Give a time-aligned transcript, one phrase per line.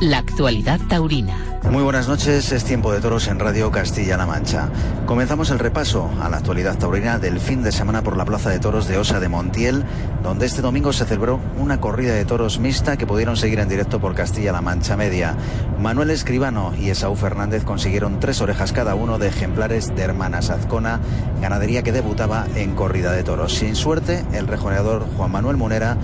[0.00, 1.36] la actualidad taurina.
[1.70, 4.70] Muy buenas noches, es tiempo de toros en Radio Castilla-La Mancha.
[5.06, 8.60] Comenzamos el repaso a la actualidad taurina del fin de semana por la Plaza de
[8.60, 9.84] Toros de Osa de Montiel,
[10.22, 14.00] donde este domingo se celebró una corrida de toros mixta que pudieron seguir en directo
[14.00, 15.36] por Castilla-La Mancha Media.
[15.80, 21.00] Manuel Escribano y Esaú Fernández consiguieron tres orejas cada uno de ejemplares de Hermanas Azcona,
[21.42, 23.54] ganadería que debutaba en corrida de toros.
[23.54, 25.96] Sin suerte, el rejoneador Juan Manuel Munera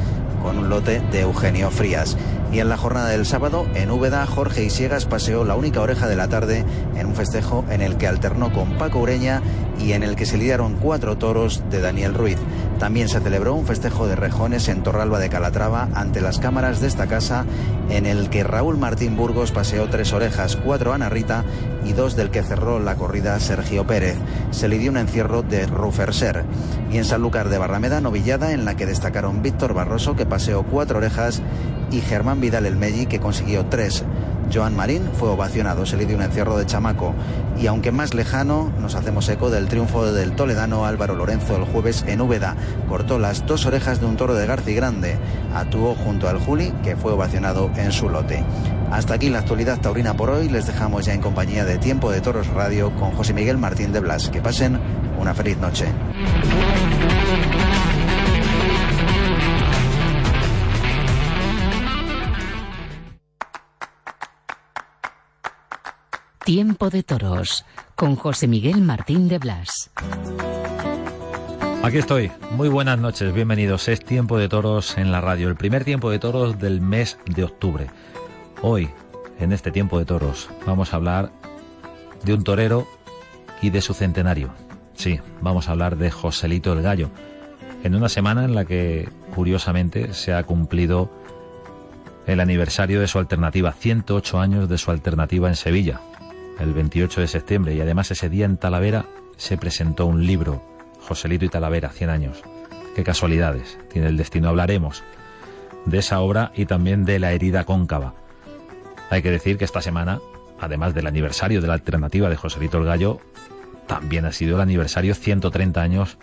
[0.45, 2.19] con un lote de Eugenio Frías.
[2.53, 6.17] Y en la jornada del sábado, en Úbeda, Jorge Isiegas paseó la única oreja de
[6.17, 9.41] la tarde en un festejo en el que alternó con Paco Ureña
[9.79, 12.39] y en el que se lidiaron cuatro toros de Daniel Ruiz.
[12.79, 16.89] También se celebró un festejo de rejones en Torralba de Calatrava ante las cámaras de
[16.89, 17.45] esta casa
[17.89, 21.45] en el que Raúl Martín Burgos paseó tres orejas, cuatro Ana Rita
[21.85, 24.17] y dos del que cerró la corrida Sergio Pérez.
[24.51, 26.45] Se lidió un encierro de Ruferser.
[26.91, 30.99] Y en Sanlúcar de Barrameda, novillada en la que destacaron Víctor Barroso que paseó cuatro
[30.99, 31.43] orejas
[31.91, 34.05] y Germán Vidal El Melli que consiguió tres.
[34.55, 37.13] Joan Marín fue ovacionado, se le dio un encierro de chamaco.
[37.59, 42.05] Y aunque más lejano, nos hacemos eco del triunfo del toledano Álvaro Lorenzo el jueves
[42.07, 42.55] en Úbeda.
[42.89, 45.17] Cortó las dos orejas de un toro de Garci Grande.
[45.53, 48.45] Actuó junto al Juli, que fue ovacionado en su lote.
[48.93, 50.49] Hasta aquí la actualidad taurina por hoy.
[50.49, 53.99] Les dejamos ya en compañía de Tiempo de Toros Radio con José Miguel Martín de
[53.99, 54.29] Blas.
[54.29, 54.79] Que pasen
[55.19, 55.87] una feliz noche.
[66.45, 67.65] Tiempo de Toros
[67.95, 69.91] con José Miguel Martín de Blas.
[71.83, 72.31] Aquí estoy.
[72.51, 73.33] Muy buenas noches.
[73.33, 73.89] Bienvenidos.
[73.89, 75.49] Es Tiempo de Toros en la radio.
[75.49, 77.87] El primer Tiempo de Toros del mes de octubre.
[78.61, 78.91] Hoy,
[79.41, 81.33] en este Tiempo de Toros, vamos a hablar
[82.25, 82.87] de un torero
[83.63, 84.51] y de su centenario.
[84.93, 87.09] Sí, vamos a hablar de Joselito el Gallo.
[87.85, 91.11] En una semana en la que, curiosamente, se ha cumplido
[92.27, 96.01] el aniversario de su alternativa, 108 años de su alternativa en Sevilla,
[96.59, 99.07] el 28 de septiembre y además ese día en Talavera
[99.37, 100.63] se presentó un libro,
[101.01, 102.43] Joselito y Talavera, 100 años.
[102.95, 104.49] Qué casualidades, tiene el destino.
[104.49, 105.03] Hablaremos
[105.87, 108.15] de esa obra y también de la herida cóncava.
[109.11, 110.21] Hay que decir que esta semana,
[110.61, 113.21] además del aniversario de la alternativa de Joselito el Gallo,
[113.87, 116.17] también ha sido el aniversario 130 años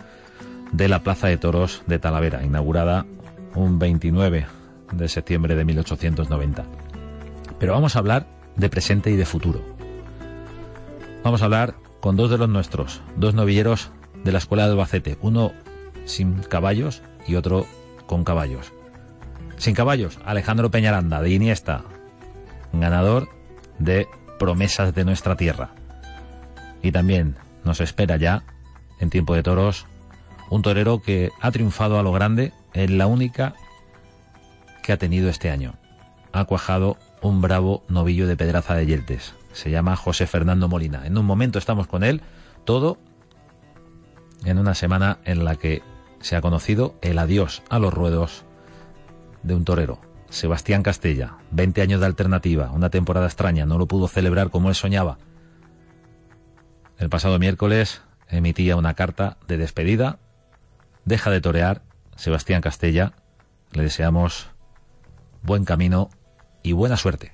[0.72, 3.06] de la Plaza de Toros de Talavera, inaugurada
[3.54, 4.46] un 29
[4.92, 6.64] de septiembre de 1890.
[7.58, 8.26] Pero vamos a hablar
[8.56, 9.71] de presente y de futuro.
[11.24, 13.90] Vamos a hablar con dos de los nuestros, dos novilleros
[14.24, 15.52] de la Escuela de Albacete, uno
[16.04, 17.64] sin caballos y otro
[18.06, 18.72] con caballos.
[19.56, 21.84] Sin caballos, Alejandro Peñaranda, de Iniesta,
[22.72, 23.28] ganador
[23.78, 24.08] de
[24.40, 25.70] Promesas de nuestra tierra.
[26.82, 28.42] Y también nos espera ya,
[28.98, 29.86] en tiempo de toros,
[30.50, 33.54] un torero que ha triunfado a lo grande en la única
[34.82, 35.74] que ha tenido este año.
[36.32, 41.06] Ha cuajado un bravo novillo de Pedraza de Yeltes se llama José Fernando Molina.
[41.06, 42.22] En un momento estamos con él,
[42.64, 42.98] todo
[44.44, 45.82] en una semana en la que
[46.20, 48.44] se ha conocido el adiós a los ruedos
[49.42, 50.00] de un torero.
[50.30, 54.74] Sebastián Castella, 20 años de alternativa, una temporada extraña, no lo pudo celebrar como él
[54.74, 55.18] soñaba.
[56.98, 60.18] El pasado miércoles emitía una carta de despedida.
[61.04, 61.82] Deja de torear,
[62.16, 63.12] Sebastián Castella.
[63.72, 64.48] Le deseamos
[65.42, 66.10] buen camino
[66.62, 67.32] y buena suerte.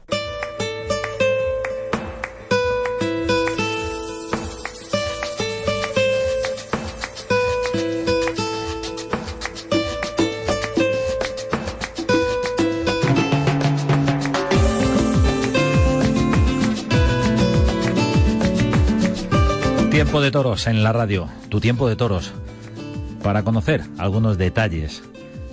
[20.09, 22.33] Tiempo de toros en la radio, tu tiempo de toros,
[23.23, 25.03] para conocer algunos detalles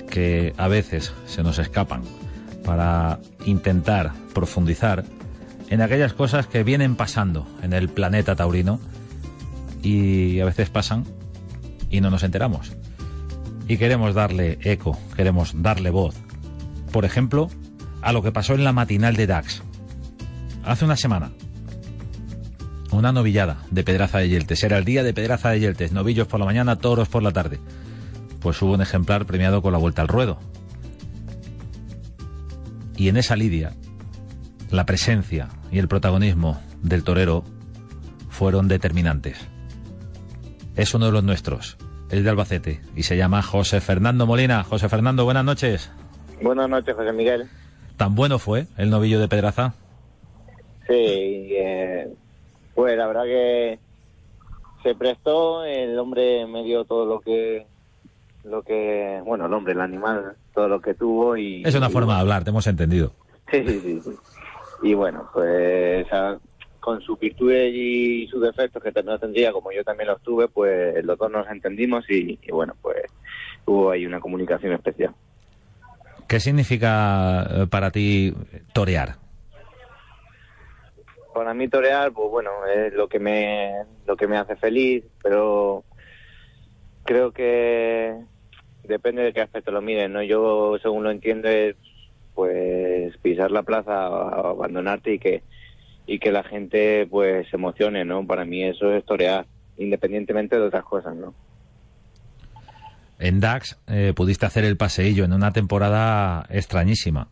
[0.09, 2.03] que a veces se nos escapan,
[2.63, 5.03] para intentar profundizar
[5.67, 8.79] en aquellas cosas que vienen pasando en el planeta taurino
[9.83, 11.03] y a veces pasan
[11.89, 12.77] y no nos enteramos.
[13.67, 16.15] Y queremos darle eco, queremos darle voz.
[16.93, 17.49] Por ejemplo,
[18.01, 19.63] a lo que pasó en la matinal de Dax.
[20.63, 21.31] Hace una semana,
[22.95, 24.63] una novillada de Pedraza de Yeltes.
[24.63, 27.59] Era el día de Pedraza de Yeltes, novillos por la mañana, toros por la tarde.
[28.39, 30.37] Pues hubo un ejemplar premiado con la vuelta al ruedo.
[32.97, 33.73] Y en esa lidia,
[34.71, 37.43] la presencia y el protagonismo del torero
[38.29, 39.47] fueron determinantes.
[40.75, 41.77] Es uno de los nuestros,
[42.09, 44.63] es de Albacete, y se llama José Fernando Molina.
[44.63, 45.91] José Fernando, buenas noches.
[46.41, 47.47] Buenas noches, José Miguel.
[47.97, 49.73] ¿Tan bueno fue el novillo de Pedraza?
[50.87, 52.13] Sí, eh,
[52.75, 53.79] pues la verdad que
[54.83, 57.65] se prestó, el hombre me dio todo lo que,
[58.43, 61.63] lo que, bueno, el hombre, el animal, todo lo que tuvo y...
[61.65, 63.13] Es una forma de hablar, te hemos entendido.
[63.49, 64.01] Sí, sí, sí.
[64.01, 64.11] sí.
[64.83, 66.05] Y bueno, pues
[66.79, 71.03] con sus virtudes y sus defectos que no tendría, como yo también los tuve, pues
[71.03, 72.97] los dos nos entendimos y, y bueno, pues
[73.65, 75.15] hubo ahí una comunicación especial.
[76.27, 78.33] ¿Qué significa eh, para ti
[78.73, 79.15] torear?
[81.35, 85.83] Para mí torear, pues bueno, es lo que me lo que me hace feliz, pero
[87.03, 88.15] creo que
[88.85, 90.23] depende de qué aspecto lo miren, ¿no?
[90.23, 91.75] Yo, según lo entiendo, es
[92.33, 95.43] pues pisar la plaza, abandonarte y que
[96.07, 98.25] y que la gente pues se emocione, ¿no?
[98.25, 99.45] Para mí eso es torear,
[99.77, 101.33] independientemente de otras cosas, ¿no?
[103.19, 107.27] En DAX eh, pudiste hacer el paseillo en una temporada extrañísima.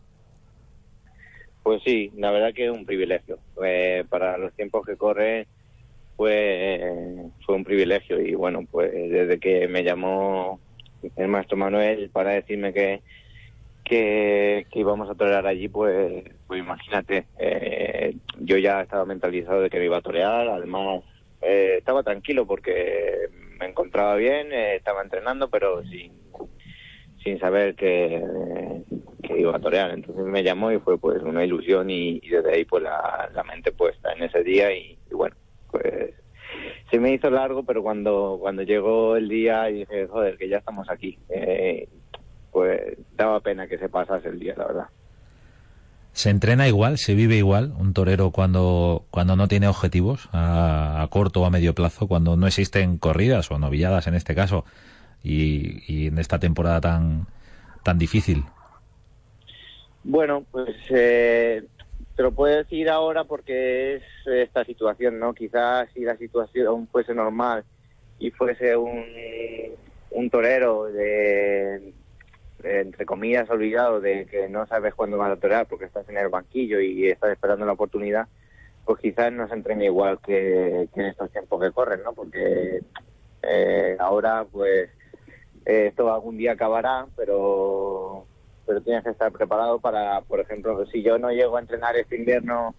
[1.64, 3.38] Pues sí, la verdad que es un privilegio.
[3.64, 5.46] Eh, para los tiempos que corre,
[6.14, 6.82] pues
[7.44, 8.20] fue un privilegio.
[8.20, 10.60] Y bueno, pues desde que me llamó
[11.16, 13.00] el maestro Manuel para decirme que,
[13.82, 19.78] que, íbamos a torear allí, pues, pues imagínate, eh, yo ya estaba mentalizado de que
[19.78, 20.46] me iba a torear.
[20.48, 21.02] Además,
[21.40, 26.12] eh, estaba tranquilo porque me encontraba bien, eh, estaba entrenando, pero sin,
[27.22, 28.22] sin saber que,
[29.34, 29.90] que, iba a torear.
[29.90, 34.12] Entonces me llamó y fue pues una ilusión y, desde ahí pues la, mente puesta
[34.12, 35.36] en ese día y, bueno,
[35.70, 36.14] pues
[36.90, 40.58] se me hizo largo, pero cuando, cuando llegó el día y dije, joder, que ya
[40.58, 41.88] estamos aquí, eh,
[42.52, 44.86] pues daba pena que se pasase el día, la verdad.
[46.12, 51.08] ¿Se entrena igual, se vive igual un torero cuando, cuando no tiene objetivos a, a
[51.08, 54.64] corto o a medio plazo, cuando no existen corridas o novilladas en este caso
[55.24, 57.26] y, y en esta temporada tan,
[57.82, 58.44] tan difícil?
[60.04, 61.64] Bueno, pues eh,
[62.14, 65.34] te lo puedo decir ahora porque es esta situación, ¿no?
[65.34, 67.64] Quizás si la situación fuese normal
[68.18, 69.02] y fuese un,
[70.30, 71.94] torero de
[72.62, 76.28] entre comillas, olvidado de que no sabes cuándo vas a torear porque estás en el
[76.28, 78.26] banquillo y estás esperando la oportunidad,
[78.84, 82.12] pues quizás no se entrene igual que, en estos tiempos que corren, ¿no?
[82.12, 82.80] Porque
[83.42, 84.90] eh, ahora, pues,
[85.66, 88.26] eh, esto algún día acabará, pero
[88.66, 92.16] pero tienes que estar preparado para, por ejemplo, si yo no llego a entrenar este
[92.16, 92.74] invierno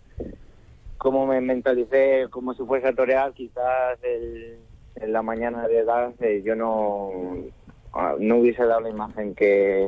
[0.98, 6.42] como me mentalicé como si fuese a torear, quizás en la mañana de edad eh,
[6.44, 7.12] yo no
[7.98, 9.88] Ah, no hubiese dado la imagen que,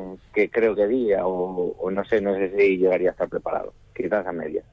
[0.49, 4.31] creo que di o, no sé, no sé si llegaría a estar preparado, quizás a
[4.31, 4.63] media.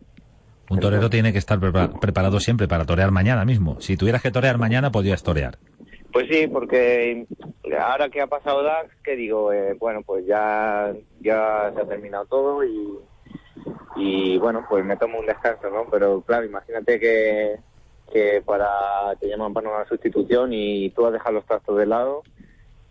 [0.71, 3.81] Un torero tiene que estar preparado siempre para torear mañana mismo.
[3.81, 5.59] Si tuvieras que torear mañana, podrías torear.
[6.14, 7.26] Pues sí, porque
[7.76, 12.25] ahora que ha pasado Dax, que digo, eh, bueno, pues ya, ya se ha terminado
[12.26, 13.00] todo y,
[13.96, 15.88] y bueno, pues me tomo un descanso, ¿no?
[15.90, 17.58] Pero claro, imagínate que,
[18.12, 22.22] que para te llaman para una sustitución y tú has dejado los trastos de lado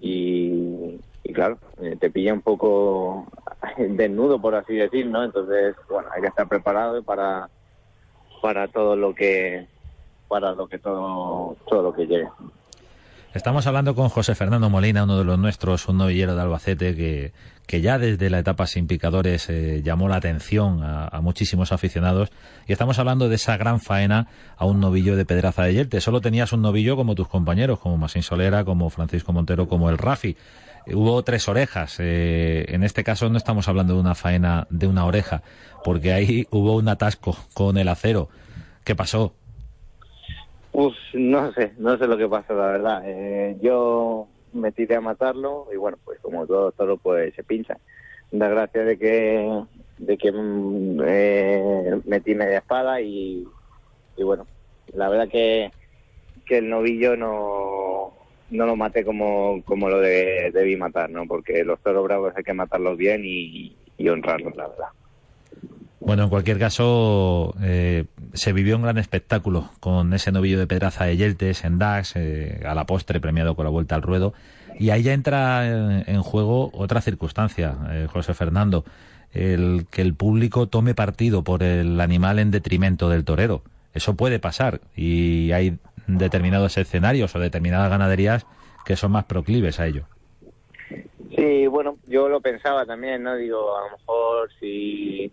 [0.02, 1.00] y,
[1.34, 3.26] claro, eh, te pilla un poco
[3.78, 5.24] desnudo, por así decir, ¿no?
[5.24, 7.50] Entonces, bueno, hay que estar preparado para,
[8.42, 9.66] para todo lo que
[10.28, 12.28] para lo que todo todo lo que llegue.
[13.34, 17.34] Estamos hablando con José Fernando Molina, uno de los nuestros, un novillero de Albacete que,
[17.66, 22.30] que ya desde la etapa sin picadores eh, llamó la atención a, muchísimos aficionados.
[22.68, 26.00] Y estamos hablando de esa gran faena a un novillo de Pedraza de Yelte.
[26.00, 29.98] Solo tenías un novillo como tus compañeros, como Masín Solera, como Francisco Montero, como el
[29.98, 30.38] Rafi.
[30.86, 31.96] Hubo tres orejas.
[31.98, 35.42] Eh, en este caso no estamos hablando de una faena de una oreja,
[35.84, 38.30] porque ahí hubo un atasco con el acero.
[38.84, 39.34] ¿Qué pasó?
[40.74, 43.04] Uf, no sé, no sé lo que pasó, la verdad.
[43.06, 47.78] Eh, yo me tiré a matarlo y bueno, pues como todo toro pues se pincha.
[48.32, 49.64] Da gracia de que
[49.98, 53.48] de que mm, eh, metí media espada y,
[54.18, 54.48] y bueno,
[54.94, 55.72] la verdad que,
[56.46, 58.14] que el novillo no,
[58.50, 61.28] no lo maté como, como lo debí matar, ¿no?
[61.28, 64.88] Porque los toros bravos hay que matarlos bien y, y honrarlos, la verdad.
[66.06, 71.06] Bueno, en cualquier caso, eh, se vivió un gran espectáculo con ese novillo de Pedraza
[71.06, 74.34] de Yeltes en Dax, eh, a la postre premiado con la vuelta al ruedo.
[74.78, 78.84] Y ahí ya entra en, juego otra circunstancia, eh, José Fernando,
[79.32, 83.62] el que el público tome partido por el animal en detrimento del torero.
[83.94, 88.46] Eso puede pasar y hay determinados escenarios o determinadas ganaderías
[88.86, 90.04] que son más proclives a ello.
[91.36, 93.36] Sí, bueno, yo lo pensaba también, ¿no?
[93.36, 95.32] Digo, a lo mejor si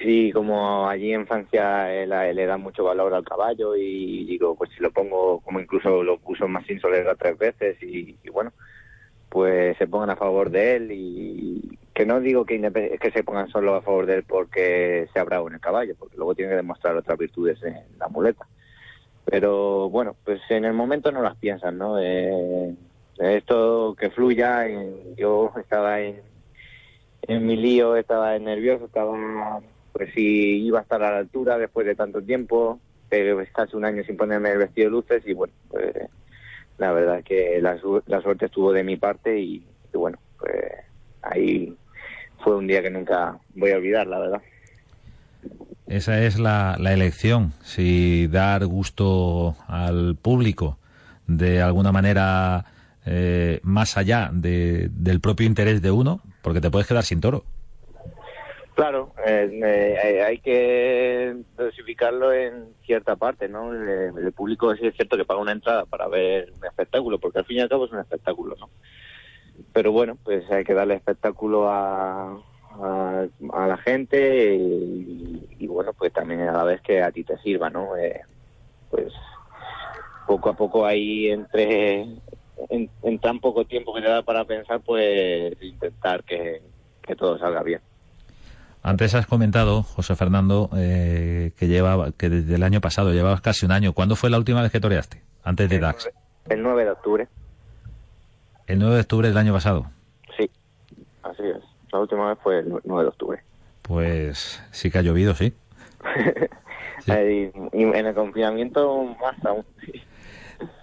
[0.00, 4.70] sí, como allí en Francia él, le da mucho valor al caballo y digo, pues
[4.70, 8.52] si lo pongo, como incluso lo puso más sin Solera tres veces y, bueno,
[9.28, 12.60] pues se pongan a favor de él y que no digo que,
[13.00, 16.16] que se pongan solo a favor de él porque sea bravo en el caballo, porque
[16.16, 18.46] luego tiene que demostrar otras virtudes en la muleta.
[19.24, 21.98] Pero bueno, pues en el momento no las piensan, ¿no?
[22.00, 22.74] Eh,
[23.18, 24.66] esto que fluya,
[25.16, 26.20] yo estaba en,
[27.22, 29.60] en mi lío, estaba nervioso, estaba
[29.96, 33.86] pues si iba a estar a la altura después de tanto tiempo, pero casi un
[33.86, 35.94] año sin ponerme el vestido de luces y bueno, pues
[36.76, 40.54] la verdad que la, la suerte estuvo de mi parte y, bueno, pues
[41.22, 41.74] ahí
[42.44, 44.42] fue un día que nunca voy a olvidar, la verdad.
[45.86, 50.78] Esa es la, la elección, si dar gusto al público
[51.26, 52.66] de alguna manera
[53.06, 57.44] eh, más allá de, del propio interés de uno, porque te puedes quedar sin toro.
[58.76, 63.72] Claro, eh, eh, hay que dosificarlo en cierta parte, ¿no?
[63.72, 67.46] El, público sí es cierto que paga una entrada para ver un espectáculo, porque al
[67.46, 68.68] fin y al cabo es un espectáculo, ¿no?
[69.72, 72.38] Pero bueno, pues hay que darle espectáculo a,
[72.78, 77.70] a, la gente y, bueno, pues también a la vez que a ti te sirva,
[77.70, 77.92] ¿no?
[78.90, 79.10] pues
[80.26, 82.06] poco a poco ahí entre
[82.68, 86.60] en, tan poco tiempo que te da para pensar, pues intentar que,
[87.16, 87.80] todo salga bien.
[88.86, 93.66] Antes has comentado, José Fernando, eh, que llevaba, que desde el año pasado llevabas casi
[93.66, 93.92] un año.
[93.92, 95.22] ¿Cuándo fue la última vez que toreaste?
[95.42, 96.08] Antes de DAX.
[96.48, 97.28] el 9 de octubre.
[98.68, 99.86] ¿El 9 de octubre del año pasado?
[100.36, 100.48] Sí,
[101.24, 101.64] así es.
[101.90, 103.40] La última vez fue el 9 de octubre.
[103.82, 105.52] Pues sí que ha llovido, sí.
[107.08, 109.64] y, en el confinamiento más aún.
[109.84, 110.00] Sí.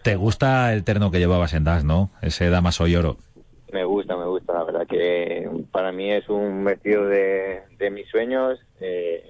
[0.01, 2.10] ¿Te gusta el terno que llevabas en DAS, no?
[2.22, 3.15] Ese damaso y oro.
[3.74, 8.59] Me gusta, me gusta, la verdad que para mí es un vestido de, mis sueños
[8.79, 9.23] eh,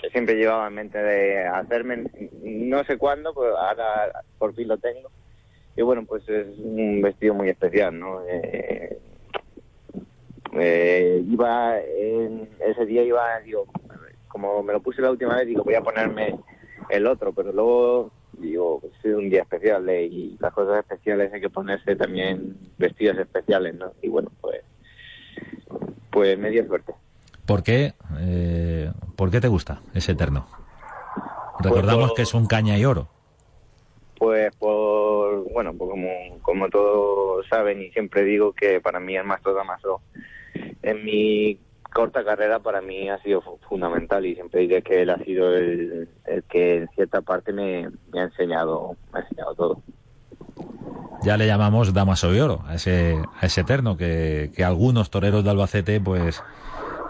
[0.00, 2.04] que siempre llevaba en mente de hacerme,
[2.42, 5.10] no sé cuándo, pero ahora por fin lo tengo.
[5.76, 8.20] Y bueno, pues es un vestido muy especial, ¿no?
[8.26, 8.98] Eh,
[10.54, 13.66] eh, iba, en, ese día iba, digo,
[14.28, 16.38] como me lo puse la última vez, digo, voy a ponerme
[16.90, 20.04] el otro, pero luego digo, es un día especial ¿eh?
[20.04, 23.92] y las cosas especiales hay que ponerse también vestidos especiales, ¿no?
[24.02, 24.62] Y bueno, pues,
[26.10, 26.94] pues media suerte.
[27.48, 30.46] ¿Por qué, eh, ¿por qué te gusta ese eterno?
[31.58, 33.08] Pues Recordamos que es un caña y oro.
[34.18, 36.08] Pues por, bueno, pues como,
[36.42, 40.02] como todos saben y siempre digo que para mí el Maestro Damaso
[40.82, 41.58] en mi
[41.90, 46.06] corta carrera para mí ha sido fundamental y siempre diré que él ha sido el,
[46.50, 49.82] que en cierta parte me, ha enseñado me ha enseñado todo.
[51.22, 55.44] Ya le llamamos Damaso de Oro a ese, a ese eterno que, que algunos toreros
[55.44, 56.42] de Albacete pues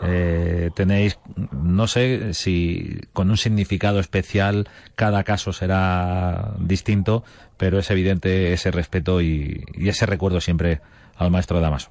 [0.03, 1.19] eh, tenéis,
[1.53, 7.25] no sé si con un significado especial cada caso será distinto,
[7.57, 10.81] pero es evidente ese respeto y, ese recuerdo siempre
[11.17, 11.91] al maestro Damaso.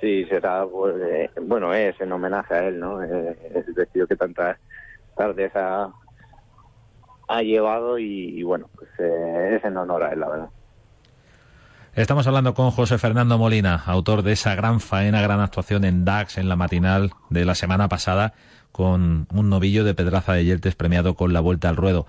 [0.00, 3.02] Sí, será, pues, eh, bueno, es en homenaje a él, ¿no?
[3.02, 4.58] Eh, es el vestido que tantas
[5.16, 5.90] tardes ha,
[7.28, 10.48] ha llevado y, bueno, pues eh, es en honor a él, la verdad.
[11.96, 16.36] Estamos hablando con José Fernando Molina, autor de esa gran faena, gran actuación en DAX
[16.36, 18.34] en la matinal de la semana pasada,
[18.70, 22.06] con un novillo de Pedraza de Yeltes premiado con la vuelta al ruedo.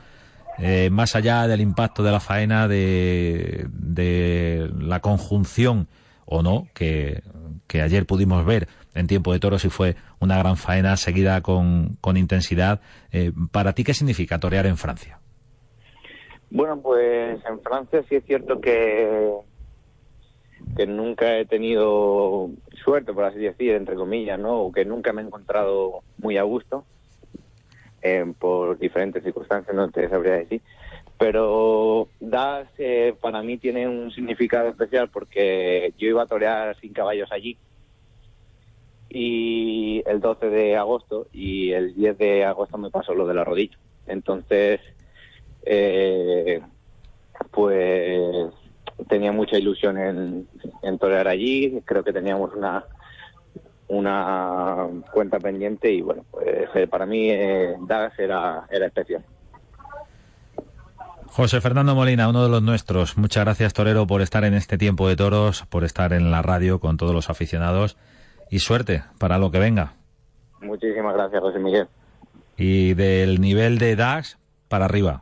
[0.91, 5.88] más allá del impacto de la faena, de, de la conjunción
[6.25, 7.24] o no, que,
[7.82, 12.17] ayer pudimos ver en tiempo de toros y fue una gran faena seguida con, con
[12.17, 12.82] intensidad.
[13.13, 15.22] Eh, ¿Para ti qué significa torear en Francia?
[16.50, 19.38] Bueno, pues en Francia sí es cierto que,
[20.76, 22.50] que nunca he tenido
[22.84, 24.62] suerte, por así decir, entre comillas, ¿no?
[24.62, 26.86] O que nunca me he encontrado muy a gusto
[28.02, 30.62] eh, por diferentes circunstancias, no te sabría decir
[31.18, 36.94] pero Das eh, para mí tiene un significado especial porque yo iba a torear sin
[36.94, 37.58] caballos allí
[39.10, 43.44] y el 12 de agosto y el 10 de agosto me pasó lo de la
[43.46, 43.78] rodilla.
[44.06, 44.82] Entonces,
[45.64, 46.62] eh,
[47.52, 48.54] pues
[49.08, 50.48] tenía mucha ilusión en,
[50.82, 52.86] en torear allí, creo que teníamos una
[53.89, 57.75] una cuenta pendiente y bueno, pues eh, para mí eh,
[58.18, 59.24] era, era especial.
[61.27, 63.18] José Fernando Molina, uno de los nuestros.
[63.18, 66.80] Muchas gracias, Torero, por estar en este tiempo de toros, por estar en la radio
[66.80, 67.98] con todos los aficionados
[68.50, 69.94] y suerte para lo que venga.
[70.62, 71.88] Muchísimas gracias, José Miguel.
[72.58, 75.22] Y del nivel de DAX para arriba.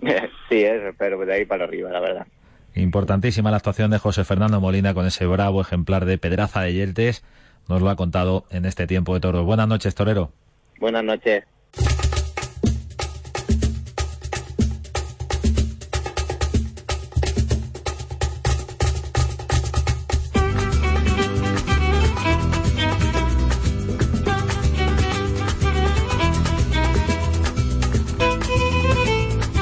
[0.48, 2.26] sí, es, pero de ahí para arriba, la verdad.
[2.74, 7.22] Importantísima la actuación de José Fernando Molina con ese bravo ejemplar de Pedraza de Yeltes.
[7.68, 9.44] Nos lo ha contado en este tiempo de toros.
[9.44, 10.32] Buenas noches, Torero.
[10.80, 11.44] Buenas noches.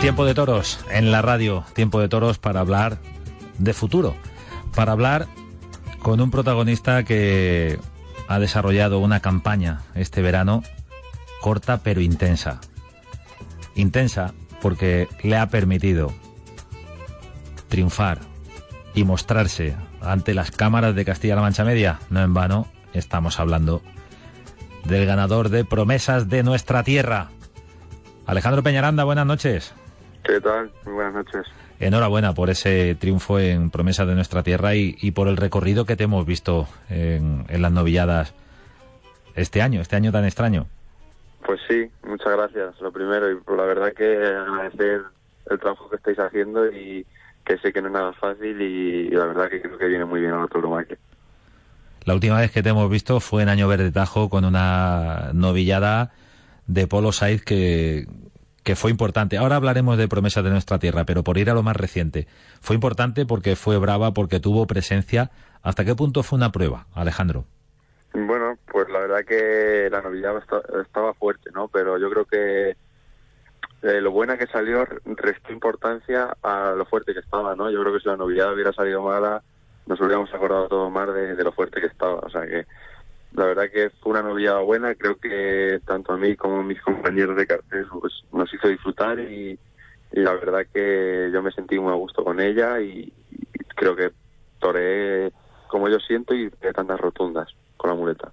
[0.00, 2.96] Tiempo de toros en la radio, tiempo de toros para hablar
[3.58, 4.16] de futuro,
[4.74, 5.26] para hablar
[6.00, 7.78] con un protagonista que
[8.26, 10.62] ha desarrollado una campaña este verano
[11.42, 12.62] corta pero intensa.
[13.74, 16.14] Intensa porque le ha permitido
[17.68, 18.20] triunfar
[18.94, 22.00] y mostrarse ante las cámaras de Castilla-La Mancha Media.
[22.08, 23.82] No en vano estamos hablando
[24.84, 27.28] del ganador de promesas de nuestra tierra.
[28.26, 29.74] Alejandro Peñaranda, buenas noches.
[30.24, 30.70] ¿Qué tal?
[30.84, 31.46] Muy buenas noches.
[31.78, 36.04] Enhorabuena por ese triunfo en Promesa de Nuestra Tierra y, por el recorrido que te
[36.04, 38.34] hemos visto en, las novilladas
[39.34, 40.66] este año, este año tan extraño.
[41.46, 42.78] Pues sí, muchas gracias.
[42.82, 45.02] Lo primero, y por la verdad que agradecer
[45.50, 47.06] el trabajo que estáis haciendo y
[47.46, 50.20] que sé que no es nada fácil y, la verdad que creo que viene muy
[50.20, 50.98] bien a otro tauromaquia.
[52.04, 56.12] La última vez que te hemos visto fue en Año Verde Tajo con una novillada
[56.66, 58.06] de Polo Saiz que,
[58.70, 59.36] que fue importante.
[59.36, 62.28] Ahora hablaremos de promesas de nuestra tierra, pero por ir a lo más reciente.
[62.60, 65.32] Fue importante porque fue brava, porque tuvo presencia.
[65.60, 67.46] ¿Hasta qué punto fue una prueba, Alejandro?
[68.14, 70.40] Bueno, pues la verdad que la novedad
[70.80, 71.66] estaba fuerte, ¿no?
[71.66, 72.76] Pero yo creo que
[73.82, 77.72] eh, lo buena que salió restó importancia a lo fuerte que estaba, ¿no?
[77.72, 79.42] Yo creo que si la novedad hubiera salido mala,
[79.86, 82.20] nos hubiéramos acordado todo más de, de lo fuerte que estaba.
[82.20, 82.66] O sea que
[83.32, 86.80] la verdad que fue una novillada buena, creo que tanto a mí como a mis
[86.82, 89.58] compañeros de cartel pues, nos hizo disfrutar y,
[90.12, 93.12] la verdad que yo me sentí muy a gusto con ella y,
[93.76, 94.10] creo que
[94.58, 95.32] toreé
[95.68, 98.32] como yo siento y de tantas rotundas con la muleta.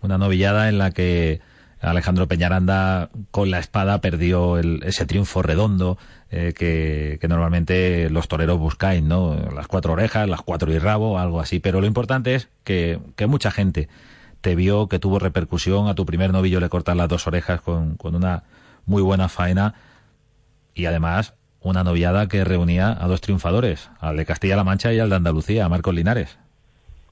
[0.00, 1.40] Una novillada en la que
[1.80, 5.96] Alejandro Peñaranda con la espada perdió ese triunfo redondo
[6.30, 9.36] eh, que, normalmente los toreros buscáis, ¿no?
[9.54, 11.60] Las cuatro orejas, las cuatro y rabo, algo así.
[11.60, 13.88] Pero lo importante es que, mucha gente
[14.40, 15.88] te vio, que tuvo repercusión.
[15.88, 18.42] A tu primer novillo le cortan las dos orejas con, con una
[18.84, 19.74] muy buena faena.
[20.74, 25.10] Y además, una noviada que reunía a dos triunfadores, al de Castilla-La Mancha y al
[25.10, 26.38] de Andalucía, a Marcos Linares.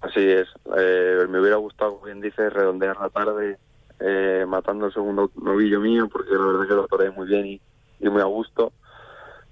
[0.00, 0.48] Así es.
[0.78, 3.58] Eh, me hubiera gustado, bien dice, redondear la tarde
[4.00, 7.46] eh, matando el segundo novillo mío, porque la verdad es que lo toreé muy bien
[7.46, 7.60] y,
[8.08, 8.72] muy a gusto.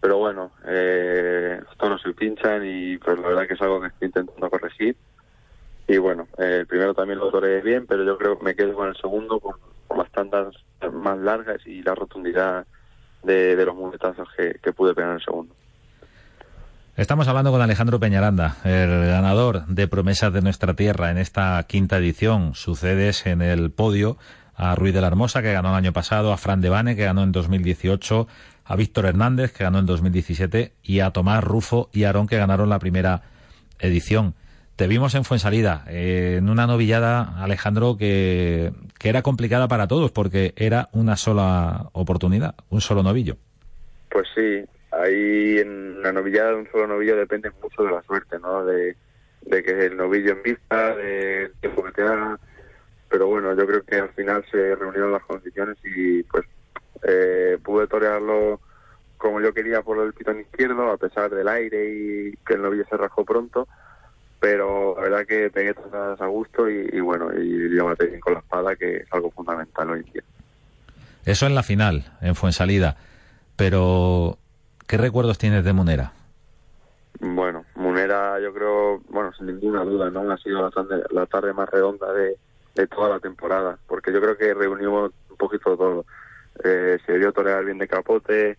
[0.00, 4.06] Pero bueno, eh, no se pinchan y pues la verdad que es algo que estoy
[4.06, 4.96] intentando corregir.
[5.86, 8.74] Y bueno, eh, el primero también lo toreé bien, pero yo creo que me quedo
[8.74, 9.56] con el segundo con,
[9.96, 10.54] las tandas
[10.92, 12.66] más largas y la rotundidad
[13.22, 15.54] de, los muletazos que pude pegar en el segundo.
[16.96, 21.96] Estamos hablando con Alejandro Peñaranda, el ganador de Promesas de Nuestra Tierra en esta quinta
[21.96, 22.54] edición.
[22.54, 24.16] Sucedes en el podio
[24.54, 27.24] a Ruiz de la Hermosa, que ganó el año pasado, a Fran Devane, que ganó
[27.24, 28.28] en 2018,
[28.64, 32.68] a Víctor Hernández, que ganó en 2017, y a Tomás Rufo y Aarón, que ganaron
[32.68, 33.22] la primera
[33.80, 34.34] edición.
[34.76, 40.12] Te vimos en Fuensalida, eh, en una novillada, Alejandro, que, que era complicada para todos,
[40.12, 43.36] porque era una sola oportunidad, un solo novillo.
[44.10, 44.64] Pues sí,
[45.00, 48.64] ahí en la novillada un solo novillo depende mucho de la suerte, ¿no?
[48.64, 48.96] De,
[49.48, 52.38] que el novillo en vista, del tiempo que te haga.
[53.08, 56.44] Pero bueno, yo creo que al final se reunieron las condiciones y pues
[57.02, 58.60] eh, pude torearlo
[59.18, 62.84] como yo quería por el pitón izquierdo, a pesar del aire y que el novillo
[62.88, 63.68] se rajó pronto.
[64.40, 68.34] Pero la verdad que pegué todas a gusto y, bueno, y yo maté bien con
[68.34, 70.22] la espada, que es algo fundamental hoy en día.
[71.24, 72.96] Eso en la final, en Fuensalida.
[73.56, 74.36] Pero
[74.86, 76.12] ¿Qué recuerdos tienes de Munera?
[77.20, 80.30] Bueno, Munera yo creo, bueno, sin ninguna duda, ¿no?
[80.30, 82.36] Ha sido la tarde, la tarde más redonda de,
[82.88, 86.04] toda la temporada, porque yo creo que reunimos un poquito todo.
[86.62, 88.58] Eh, se dio torear bien de capote,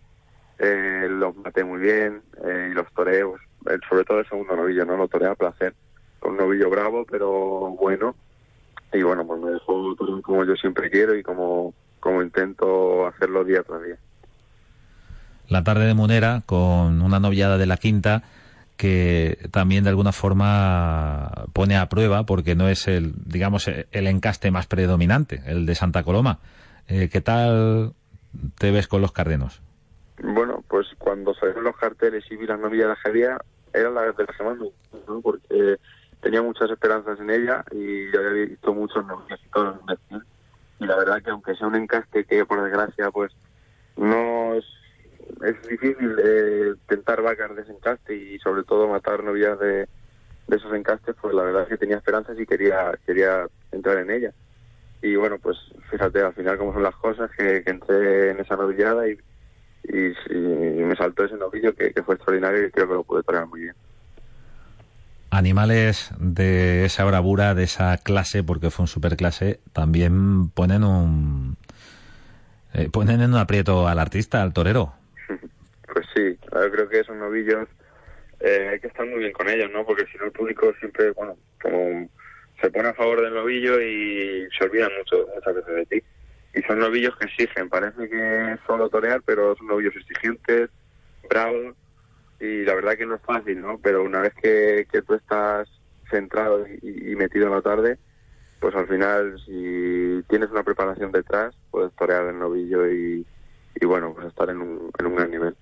[0.58, 3.40] eh, los maté muy bien, eh, y los toreos,
[3.88, 4.96] sobre todo el segundo novillo, ¿no?
[4.96, 5.74] Lo toreé a placer,
[6.22, 7.30] un novillo bravo, pero
[7.78, 8.16] bueno,
[8.92, 13.62] y bueno, pues me dejó como yo siempre quiero y como, como intento hacerlo día
[13.62, 13.98] tras día
[15.48, 18.22] la tarde de Munera con una noviada de la quinta
[18.76, 24.50] que también de alguna forma pone a prueba porque no es el digamos el encaste
[24.50, 26.38] más predominante el de Santa Coloma.
[26.88, 27.94] Eh, ¿qué tal
[28.58, 29.60] te ves con los cardenos?
[30.22, 33.38] Bueno pues cuando salieron los carteles y vi la novia de Jería
[33.72, 34.64] era la de la semana
[35.22, 35.76] porque
[36.20, 39.76] tenía muchas esperanzas en ella y yo había visto muchos novios y todos
[40.78, 43.32] y la verdad que aunque sea un encaste que por desgracia pues
[43.96, 44.64] no es
[45.44, 49.88] es difícil eh, tentar vacas de ese encaste y sobre todo matar novias de,
[50.48, 54.32] esos encastes, pues la verdad es que tenía esperanzas y quería quería entrar en ella.
[55.02, 55.56] y bueno, pues
[55.90, 59.18] fíjate al final cómo son las cosas, que, entré en esa novillada y,
[59.84, 60.14] y,
[60.84, 63.74] me saltó ese novillo que, fue extraordinario y creo que lo pude torear muy bien.
[65.30, 71.56] Animales de esa bravura, de esa clase, porque fue un superclase, también ponen un
[72.76, 74.92] eh, ponen en un aprieto al artista, al torero.
[76.64, 77.68] Yo creo que esos novillos
[78.40, 79.84] eh, hay que estar muy bien con ellos, ¿no?
[79.84, 82.08] Porque si no el público siempre, bueno, como
[82.60, 86.02] se pone a favor del novillo y se olvidan mucho, muchas veces de ti.
[86.54, 90.70] Y son novillos que exigen, parece que solo torear, pero son novillos exigentes,
[91.28, 91.74] bravos,
[92.40, 93.78] y la verdad que no es fácil, ¿no?
[93.78, 95.68] Pero una vez que, que tú estás
[96.10, 97.98] centrado y, metido en la tarde,
[98.60, 103.26] pues al final, si tienes una preparación detrás, puedes torear el novillo y,
[103.74, 105.56] y bueno, pues estar en un, en un gran nivel.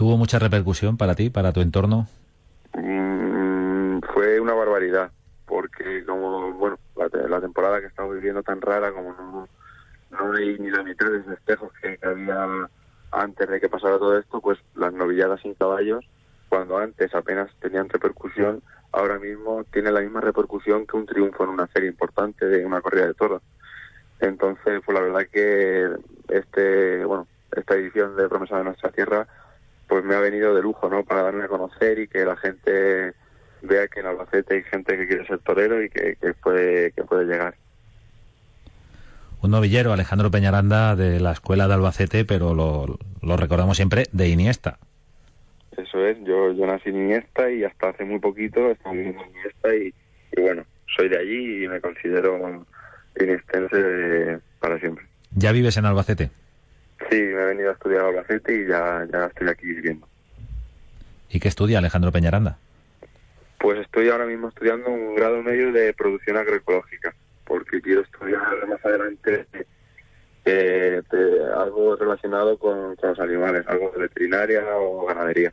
[0.00, 2.06] ¿Tuvo mucha repercusión para ti, para tu entorno?
[2.72, 5.10] Mm, fue una barbaridad,
[5.44, 9.48] porque como, bueno, la, temporada que estamos viviendo tan rara, como no,
[10.10, 12.48] no hay ni la mitad de esos espejos que, había
[13.12, 16.02] antes de que pasara todo esto, pues las novilladas sin caballos,
[16.48, 21.50] cuando antes apenas tenían repercusión, ahora mismo tiene la misma repercusión que un triunfo en
[21.50, 23.42] una serie importante de una corrida de toros.
[24.18, 25.90] Entonces, pues la verdad que
[26.30, 29.28] este, bueno, esta edición de Promesa de Nuestra Tierra
[29.90, 31.04] pues me ha venido de lujo, ¿no?
[31.04, 33.12] Para darme a conocer y que la gente
[33.60, 37.24] vea que en Albacete hay gente que quiere ser torero y que, puede, que puede
[37.24, 37.56] llegar.
[39.42, 44.78] Un novillero, Alejandro Peñaranda, de la escuela de Albacete, pero lo, recordamos siempre de Iniesta.
[45.76, 49.74] Eso es, yo, yo nací en Iniesta y hasta hace muy poquito estaba en Iniesta
[49.74, 49.92] y,
[50.40, 50.62] bueno,
[50.96, 52.64] soy de allí y me considero
[53.20, 55.04] iniestense para siempre.
[55.34, 56.30] ¿Ya vives en Albacete?
[57.08, 60.06] Sí, me he venido a estudiar a Albacete y ya, ya estoy aquí viviendo.
[61.30, 62.58] ¿Y qué estudia Alejandro Peñaranda?
[63.58, 68.84] Pues estoy ahora mismo estudiando un grado medio de producción agroecológica, porque quiero estudiar más
[68.84, 69.46] adelante
[70.44, 71.02] eh,
[71.56, 75.52] algo relacionado con, con, los animales, algo de veterinaria o ganadería.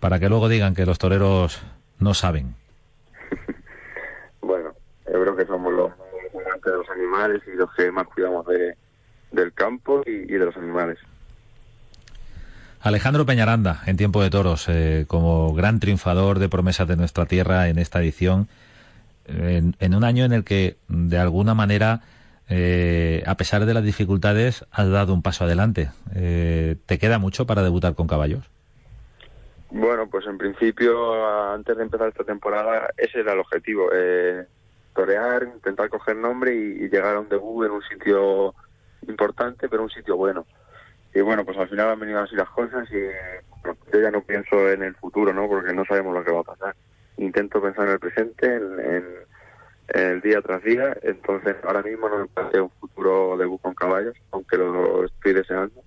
[0.00, 1.60] Para que luego digan que los toreros
[1.98, 2.54] no saben.
[4.40, 4.72] bueno,
[5.06, 5.90] yo creo que somos los
[6.34, 8.76] amantes de los animales y los que más cuidamos de,
[9.32, 10.98] del campo y, de los animales.
[12.80, 17.68] Alejandro Peñaranda, en Tiempo de Toros, eh, como gran triunfador de promesas de nuestra tierra
[17.68, 18.48] en esta edición,
[19.26, 22.00] en, un año en el que, de alguna manera,
[22.48, 25.90] eh, a pesar de las dificultades, has dado un paso adelante.
[26.14, 28.48] Eh, ¿Te queda mucho para debutar con caballos?
[29.70, 33.90] Bueno, pues en principio, antes de empezar esta temporada, ese era el objetivo.
[34.94, 38.54] torear, intentar coger nombre y llegar a un debut en un sitio
[39.18, 40.46] importante, pero un sitio bueno.
[41.12, 43.00] Y bueno, pues al final han venido así las cosas y
[43.92, 45.48] yo ya no pienso en el futuro, ¿no?
[45.48, 46.76] Porque no sabemos lo que va a pasar.
[47.16, 49.04] Intento pensar en el presente, en,
[49.88, 50.96] el día tras día.
[51.02, 55.82] Entonces ahora mismo no me planteo un futuro de con caballos, aunque lo estoy deseando.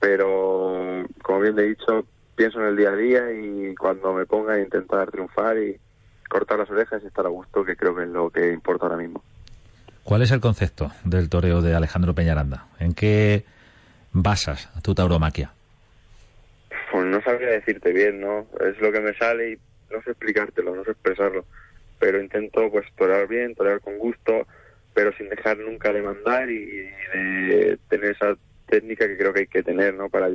[0.00, 4.58] Pero como bien he dicho, pienso en el día a día y cuando me ponga
[4.58, 5.78] intentar triunfar y
[6.28, 8.96] cortar las orejas y estar a gusto, que creo que es lo que importa ahora
[8.96, 9.22] mismo.
[10.10, 12.66] ¿Cuál es el concepto del toreo de Alejandro Peñaranda?
[12.80, 13.44] ¿En qué
[14.10, 15.52] basas tu tauromaquia?
[16.90, 18.48] Pues no sabría decirte bien, ¿no?
[18.58, 21.44] Es lo que me sale y no sé explicártelo, no sé expresarlo.
[22.00, 24.48] Pero intento pues torear bien, torear con gusto,
[24.94, 28.34] pero sin dejar nunca de mandar y de tener esa
[28.66, 30.08] técnica que creo que hay que tener, ¿no?
[30.08, 30.28] Para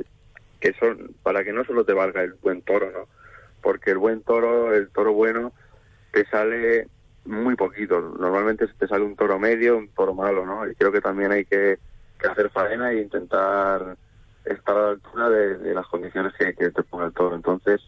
[0.58, 3.08] que son, para que no solo te valga el buen toro, ¿no?
[3.60, 5.52] Porque el buen toro, el toro bueno,
[6.12, 6.88] te sale
[7.26, 8.00] muy poquito.
[8.00, 10.68] Normalmente te sale un toro medio, un toro malo, ¿no?
[10.68, 11.78] Y creo que también hay que,
[12.28, 13.96] hacer faena e intentar
[14.44, 17.36] estar a la altura de, las condiciones que, te ponga el toro.
[17.36, 17.80] Entonces,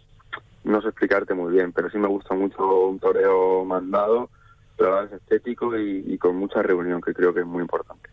[0.64, 4.30] no sé explicarte muy bien, pero sí me gusta mucho un toreo mandado,
[4.76, 8.08] pero a la vez estético y, con mucha reunión, que creo que es muy importante.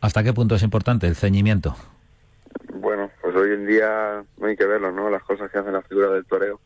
[0.00, 1.74] ¿Hasta qué punto es importante el ceñimiento?
[2.74, 5.10] Bueno, pues hoy en día no hay que verlo, ¿no?
[5.10, 6.60] Las cosas que hacen la figura del toreo.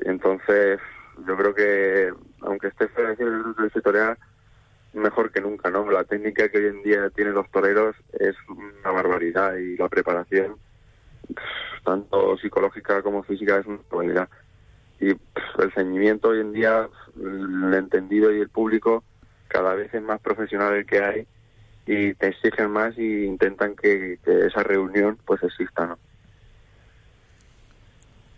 [0.00, 0.80] Entonces,
[1.26, 4.18] yo creo que, aunque esté feo decir el torear,
[4.92, 5.90] mejor que nunca, ¿no?
[5.90, 10.56] La técnica que hoy en día tienen los toreros es una barbaridad y la preparación,
[11.84, 14.28] tanto psicológica como física, es una barbaridad.
[15.00, 19.04] Y el ceñimiento hoy en día, el entendido y el público,
[19.48, 21.26] cada vez es más profesional el que hay
[21.86, 25.98] y te exigen más y intentan que, que esa reunión pues exista, ¿no?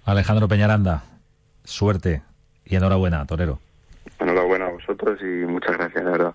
[0.04, 1.04] Alejandro Peñaranda,
[1.64, 2.22] suerte
[2.70, 3.58] y enhorabuena, Torero.
[4.18, 6.34] Enhorabuena a vosotros y muchas gracias, de verdad.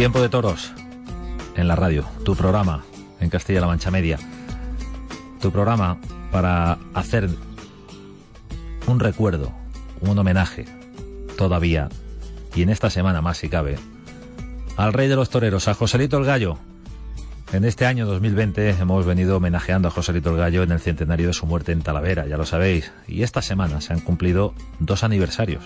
[0.00, 0.72] Tiempo de toros
[1.56, 2.84] en la radio, tu programa
[3.20, 4.18] en Castilla-La Mancha Media.
[5.42, 5.98] Tu programa
[6.32, 7.28] para hacer
[8.86, 9.52] un recuerdo,
[10.00, 10.64] un homenaje,
[11.36, 11.90] todavía,
[12.54, 13.76] y en esta semana más si cabe,
[14.78, 16.56] al rey de los toreros, a Joselito el Gallo.
[17.52, 21.34] En este año 2020 hemos venido homenajeando a Joselito el Gallo en el centenario de
[21.34, 25.62] su muerte en Talavera, ya lo sabéis, y esta semana se han cumplido dos aniversarios.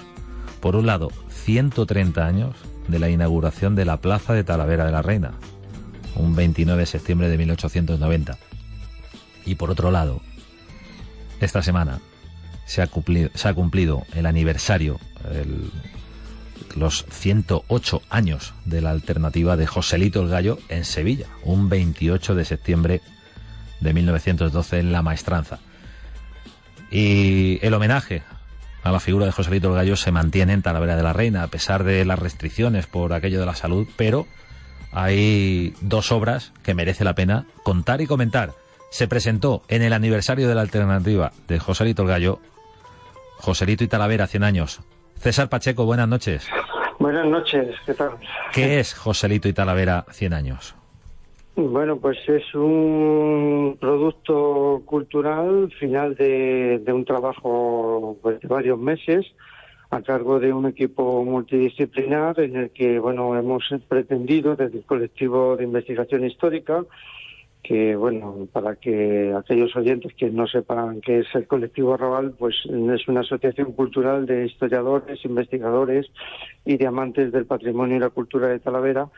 [0.59, 2.57] Por un lado, 130 años
[2.89, 5.33] de la inauguración de la Plaza de Talavera de la Reina,
[6.17, 8.39] un 29 de septiembre de 1890.
[9.47, 10.21] Y por otro lado,
[11.41, 12.01] esta semana
[12.67, 14.99] se ha cumplido, se ha cumplido el aniversario,
[16.77, 22.45] los 108 años de la alternativa de Joselito el Gallo en Sevilla, un 28 de
[22.45, 23.01] septiembre
[23.81, 25.59] de 1912 en La Maestranza.
[26.91, 28.23] Y el homenaje
[28.85, 31.49] a la figura de Joselito el Gallo se mantiene en Talavera de la Reina, a
[31.49, 34.27] pesar de las restricciones por aquello de la salud, pero
[34.93, 38.53] hay dos obras que merece la pena contar y comentar.
[38.91, 42.41] Se presentó en el aniversario de la alternativa de Joselito el Gallo,
[43.39, 44.81] Joselito y Talavera, 100 años.
[45.19, 46.47] César Pacheco, buenas noches.
[46.99, 48.11] Buenas noches, ¿qué tal?
[48.53, 50.75] ¿Qué es Joselito y Talavera, 100 años?
[51.57, 59.25] Bueno, pues es un producto cultural final de, un trabajo pues, de varios meses
[59.91, 65.57] a cargo de un equipo multidisciplinar en el que bueno hemos pretendido desde el colectivo
[65.57, 66.85] de investigación histórica
[67.63, 72.57] que bueno para que aquellos oyentes que no sepan qué es el colectivo Raval pues
[72.67, 76.07] es una asociación cultural de historiadores investigadores
[76.65, 79.09] y de amantes del patrimonio y la cultura de Talavera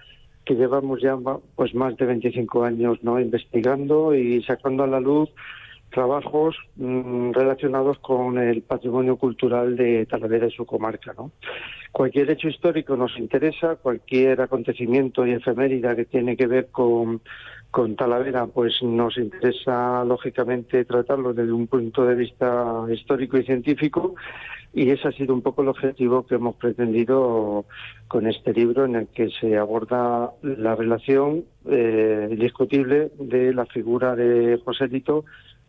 [0.47, 1.19] que llevamos ya
[1.57, 5.29] pues más de 25 años no investigando y sacando a la luz
[5.91, 11.13] trabajos mm, relacionados con el patrimonio cultural de Talavera y su comarca.
[11.17, 11.33] ¿no?
[11.91, 17.21] Cualquier hecho histórico nos interesa, cualquier acontecimiento y efeméride que tiene que ver con,
[17.77, 24.15] con Talavera, pues nos interesa lógicamente tratarlo desde un punto de vista histórico y científico
[24.73, 27.67] y ese ha sido un poco el objetivo que hemos pretendido
[28.09, 34.17] con este libro en el que se aborda la relación eh, indiscutible de la figura
[34.17, 35.27] de Joselito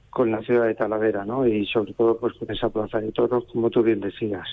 [0.09, 1.45] con la ciudad de Talavera, ¿no?
[1.45, 4.47] Y sobre todo pues con esa plaza de toros, como tú bien decías.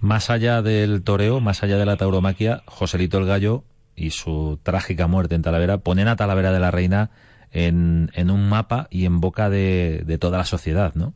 [0.00, 3.64] Más allá del toreo, más allá de la tauromaquia, Joselito el Gallo
[3.96, 7.10] y su trágica muerte en Talavera ponen a Talavera de la Reina
[7.52, 11.14] en, en un mapa y en boca de, de toda la sociedad, ¿no?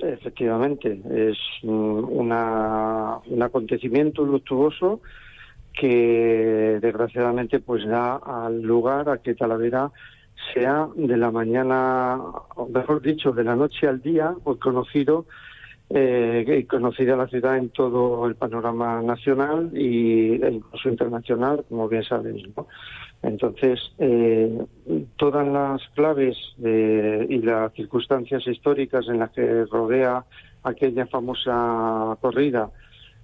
[0.00, 5.00] Efectivamente, es una, un acontecimiento luctuoso
[5.72, 9.90] que desgraciadamente pues da al lugar a que Talavera
[10.54, 12.16] sea de la mañana,
[12.54, 15.26] o mejor dicho, de la noche al día, pues conocido
[15.90, 22.04] eh, conocida la ciudad en todo el panorama nacional y, e incluso internacional, como bien
[22.04, 22.44] sabéis.
[22.56, 22.66] ¿no?
[23.22, 24.64] Entonces, eh,
[25.16, 30.24] todas las claves y las circunstancias históricas en las que rodea
[30.62, 32.70] aquella famosa corrida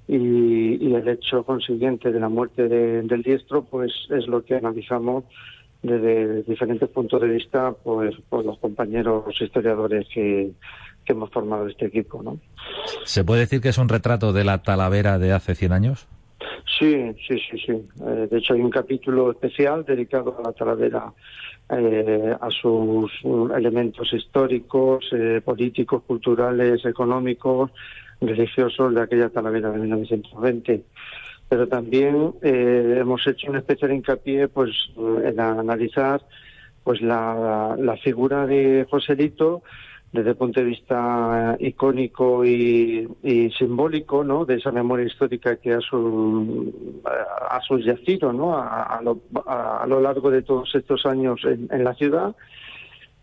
[0.08, 5.24] y, el hecho consiguiente de la muerte del diestro, pues es lo que analizamos
[5.82, 10.52] desde diferentes puntos de vista pues por los compañeros historiadores que,
[11.12, 12.38] hemos formado este equipo ¿no?
[13.04, 16.06] ¿Se puede decir que es un retrato de la Talavera de hace 100 años?
[16.78, 16.96] Sí,
[17.28, 17.72] sí, sí, sí.
[18.06, 21.12] Eh, de hecho hay un capítulo especial dedicado a la Talavera,
[21.70, 23.12] eh, a sus
[23.54, 27.70] elementos históricos, eh, políticos, culturales, económicos,
[28.20, 30.84] religiosos de aquella Talavera de 1920
[31.48, 34.70] pero también eh, hemos hecho un especial hincapié pues
[35.24, 36.22] en analizar
[36.82, 39.62] pues la, la figura de Joselito
[40.14, 43.04] desde el punto de vista icónico y,
[43.58, 44.44] simbólico, ¿no?
[44.44, 47.02] De esa memoria histórica que ha, su,
[47.50, 48.56] ha subyacido, ¿no?
[48.56, 52.36] A, lo, a, lo, largo de todos estos años en, la ciudad.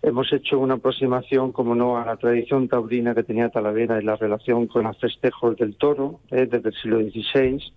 [0.02, 4.18] Hemos hecho una aproximación, como no, a la tradición taurina que tenía Talavera y la
[4.18, 6.46] relación con los festejos del toro ¿eh?
[6.46, 7.72] desde el siglo XVI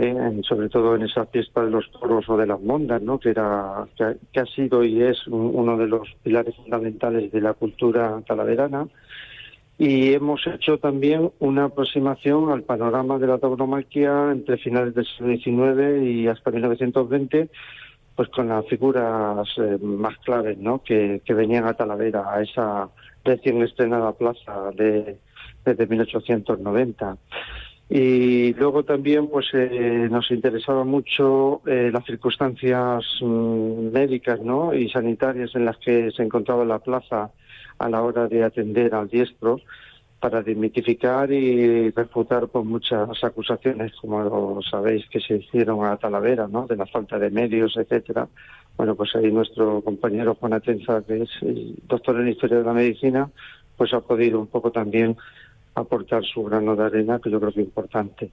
[0.00, 3.18] eh, sobre todo en esa fiesta de los toros o de las mondas, ¿no?
[3.18, 8.22] que, era, que, ha sido y es uno de los pilares fundamentales de la cultura
[8.24, 8.86] talaverana.
[9.76, 15.36] Y hemos hecho también una aproximación al panorama de la tauromaquia entre finales del siglo
[15.36, 17.48] XIX y hasta 1920,
[18.14, 20.80] pues con las figuras eh, más claves ¿no?
[20.82, 22.88] que, que venían a Talavera, a esa
[23.24, 25.18] recién estrenada plaza de,
[25.64, 27.16] desde 1890.
[27.90, 34.74] Y luego también pues eh, nos interesaba mucho eh, las circunstancias mm, médicas ¿no?
[34.74, 37.30] y sanitarias en las que se encontraba la plaza
[37.78, 39.60] a la hora de atender al diestro
[40.20, 46.66] para desmitificar y refutar pues, muchas acusaciones, como sabéis, que se hicieron a Talavera, ¿no?
[46.66, 48.26] De la falta de medios, etcétera.
[48.76, 51.30] Bueno, pues ahí nuestro compañero Juan Atenza, que es
[51.86, 53.30] doctor en Historia de la Medicina,
[53.76, 55.16] pues ha podido un poco también
[55.80, 58.30] aportar su grano de arena, que yo creo que es importante.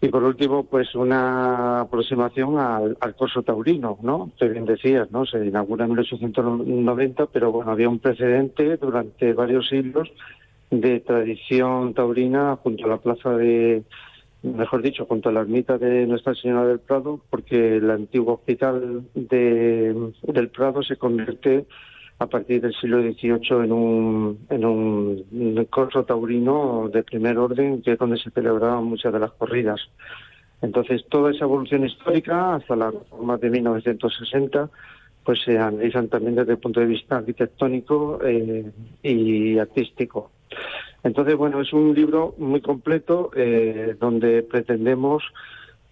[0.00, 4.30] Y por último, pues una aproximación al, al corso taurino, ¿no?
[4.38, 5.24] Que bien decías, ¿no?
[5.24, 10.10] Se inaugura en 1890, pero bueno, había un precedente durante varios siglos
[10.70, 13.84] de tradición taurina junto a la plaza de,
[14.42, 19.04] mejor dicho, junto a la ermita de Nuestra Señora del Prado, porque el antiguo hospital
[19.14, 21.66] de, del Prado se convierte
[22.18, 27.92] a partir del siglo XVIII en un, en un corso taurino de primer orden, que
[27.92, 29.80] es donde se celebraban muchas de las corridas.
[30.62, 34.70] Entonces, toda esa evolución histórica, hasta la reforma de 1960,
[35.24, 38.70] pues se analizan también desde el punto de vista arquitectónico eh,
[39.02, 40.30] y artístico.
[41.02, 45.22] Entonces, bueno, es un libro muy completo eh, donde pretendemos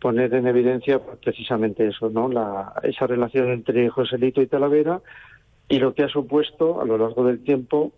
[0.00, 2.28] poner en evidencia precisamente eso, ¿no?
[2.28, 5.00] La, esa relación entre Joselito y Talavera
[5.68, 7.92] y lo que ha supuesto a lo largo del tiempo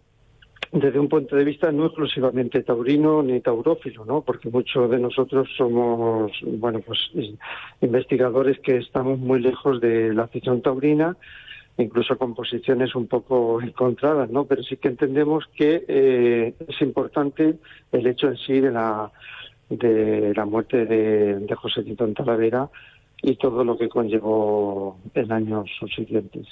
[0.74, 4.22] desde un punto de vista no exclusivamente taurino ni taurófilo, ¿no?
[4.22, 6.98] Porque muchos de nosotros somos, bueno, pues
[7.80, 11.16] investigadores que estamos muy lejos de la afición taurina,
[11.78, 14.46] incluso con posiciones un poco encontradas, ¿no?
[14.46, 17.54] Pero sí que entendemos que eh, es importante
[17.92, 19.12] el hecho en sí de la
[19.70, 22.68] de la muerte de, de José Tito Talavera
[23.22, 26.46] y todo lo que conllevó en años subsiguientes.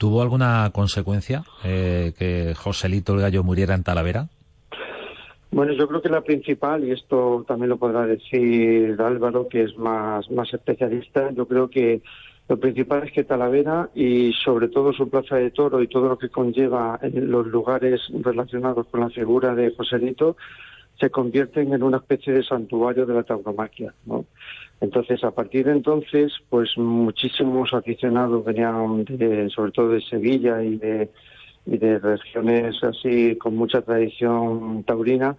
[0.00, 4.28] ¿Tuvo alguna consecuencia eh, que Joselito el Gallo muriera en Talavera?
[5.50, 9.76] Bueno, yo creo que la principal, y esto también lo podrá decir Álvaro, que es
[9.76, 12.00] más, más especialista, yo creo que
[12.48, 16.16] lo principal es que Talavera y sobre todo su plaza de toro y todo lo
[16.16, 20.38] que conlleva en los lugares relacionados con la figura de Joselito
[20.98, 24.24] se convierten en una especie de santuario de la tauromaquia, ¿no?
[24.80, 29.04] Entonces, a partir de entonces, pues muchísimos aficionados venían
[29.50, 31.10] sobre todo de Sevilla y de,
[31.66, 35.36] y de regiones así con mucha tradición taurina,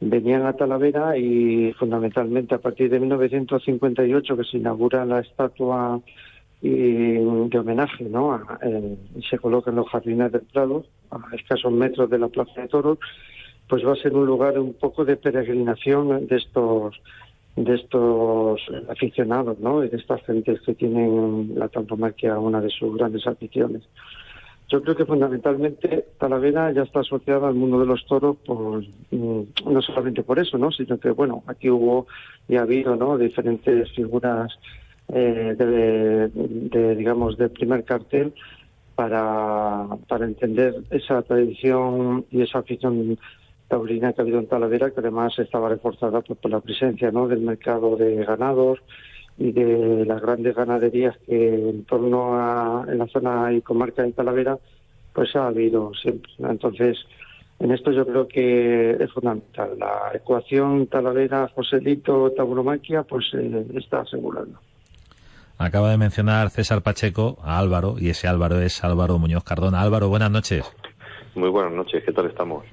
[0.00, 6.00] venían a Talavera y fundamentalmente a partir de 1958 que se inaugura la estatua
[6.60, 8.40] de homenaje, ¿no?
[9.16, 12.68] y se coloca en los jardines del Prado, a escasos metros de la Plaza de
[12.68, 12.98] Toros,
[13.68, 17.00] pues va a ser un lugar un poco de peregrinación de estos
[17.64, 19.84] de estos aficionados, ¿no?
[19.84, 23.82] Y de estas gentes que tienen la tauromaquia una de sus grandes aficiones.
[24.68, 28.36] Yo creo que fundamentalmente Talavera ya está asociada al mundo de los toros
[29.10, 29.40] mm,
[29.72, 30.70] no solamente por eso, ¿no?
[30.70, 32.06] Sino que, bueno, aquí hubo
[32.48, 33.16] y ha habido, ¿no?
[33.16, 34.52] Diferentes figuras
[35.08, 38.34] eh, de, de, digamos, de primer cartel
[38.94, 39.86] para
[40.20, 43.16] entender esa tradición y esa afición
[43.68, 47.28] taurina que ha habido en Talavera, que además estaba reforzada pues, por la presencia ¿no?
[47.28, 48.80] del mercado de ganados
[49.36, 54.12] y de las grandes ganaderías que en torno a en la zona y comarca de
[54.12, 54.58] Talavera
[55.12, 56.32] pues ha habido siempre.
[56.38, 56.98] Entonces,
[57.58, 59.78] en esto yo creo que es fundamental.
[59.78, 64.58] La ecuación Talavera, Joselito, Tauromaquia, pues eh, está asegurando.
[65.58, 69.82] Acaba de mencionar César Pacheco a Álvaro, y ese Álvaro es Álvaro Muñoz Cardona.
[69.82, 70.72] Álvaro, buenas noches.
[71.34, 72.64] Muy buenas noches, ¿qué tal estamos?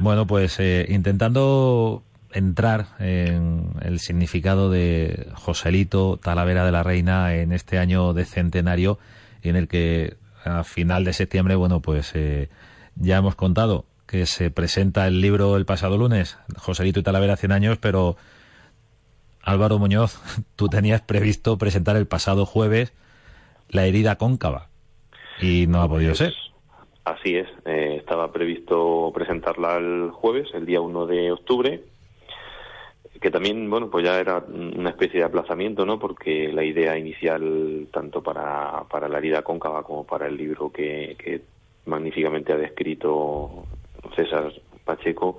[0.00, 7.52] Bueno, pues eh, intentando entrar en el significado de Joselito Talavera de la Reina en
[7.52, 8.98] este año de centenario
[9.42, 12.48] en el que a final de septiembre, bueno, pues eh,
[12.96, 17.52] ya hemos contado que se presenta el libro el pasado lunes, Joselito y Talavera 100
[17.52, 18.16] años, pero
[19.42, 20.18] Álvaro Muñoz,
[20.56, 22.94] tú tenías previsto presentar el pasado jueves
[23.68, 24.68] La herida cóncava
[25.42, 26.32] y no ha podido ser.
[27.10, 31.82] Así es, eh, estaba previsto presentarla el jueves, el día 1 de octubre,
[33.20, 35.98] que también, bueno, pues ya era una especie de aplazamiento, ¿no?
[35.98, 41.16] Porque la idea inicial, tanto para, para la herida cóncava como para el libro que,
[41.18, 41.42] que
[41.84, 43.64] magníficamente ha descrito
[44.14, 44.52] César
[44.84, 45.38] Pacheco,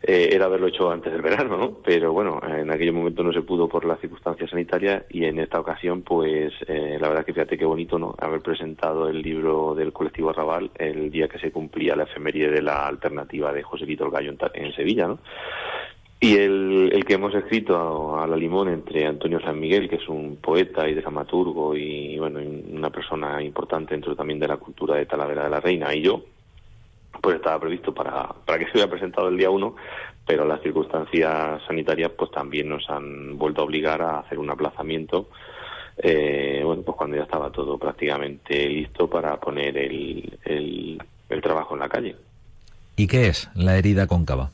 [0.00, 1.78] eh, era haberlo hecho antes del verano, ¿no?
[1.84, 5.58] Pero bueno, en aquel momento no se pudo por las circunstancias sanitarias y en esta
[5.58, 8.14] ocasión, pues eh, la verdad que fíjate qué bonito, ¿no?
[8.18, 12.62] Haber presentado el libro del colectivo Arrabal el día que se cumplía la efeméride de
[12.62, 15.18] la alternativa de José Vito el Gallo en, Sevilla, ¿no?
[16.20, 20.08] Y el, el, que hemos escrito a, la limón entre Antonio San Miguel, que es
[20.08, 25.06] un poeta y dramaturgo y, bueno, una persona importante dentro también de la cultura de
[25.06, 26.22] Talavera de la Reina, y yo,
[27.20, 29.74] pues estaba previsto para, para que se hubiera presentado el día 1,
[30.26, 35.28] pero las circunstancias sanitarias pues también nos han vuelto a obligar a hacer un aplazamiento,
[35.96, 41.80] eh, bueno, pues cuando ya estaba todo prácticamente listo para poner el, el, trabajo en
[41.80, 42.16] la calle.
[42.96, 44.50] ¿Y qué es la herida cóncava?